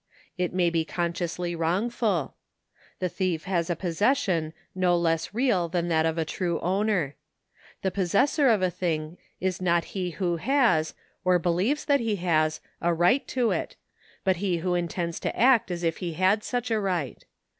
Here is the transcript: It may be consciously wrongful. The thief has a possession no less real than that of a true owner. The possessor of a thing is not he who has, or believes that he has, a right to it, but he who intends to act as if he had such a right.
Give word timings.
It 0.35 0.51
may 0.51 0.71
be 0.71 0.83
consciously 0.83 1.55
wrongful. 1.55 2.33
The 2.97 3.07
thief 3.07 3.43
has 3.43 3.69
a 3.69 3.75
possession 3.75 4.51
no 4.73 4.97
less 4.97 5.31
real 5.31 5.69
than 5.69 5.89
that 5.89 6.07
of 6.07 6.17
a 6.17 6.25
true 6.25 6.59
owner. 6.61 7.13
The 7.83 7.91
possessor 7.91 8.49
of 8.49 8.63
a 8.63 8.71
thing 8.71 9.19
is 9.39 9.61
not 9.61 9.83
he 9.93 10.09
who 10.17 10.37
has, 10.37 10.95
or 11.23 11.37
believes 11.37 11.85
that 11.85 11.99
he 11.99 12.15
has, 12.15 12.61
a 12.81 12.91
right 12.95 13.27
to 13.27 13.51
it, 13.51 13.75
but 14.23 14.37
he 14.37 14.57
who 14.57 14.73
intends 14.73 15.19
to 15.19 15.39
act 15.39 15.69
as 15.69 15.83
if 15.83 15.97
he 15.97 16.13
had 16.13 16.43
such 16.43 16.71
a 16.71 16.79
right. 16.79 17.23